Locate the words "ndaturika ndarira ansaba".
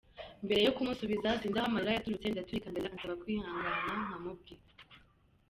2.29-3.19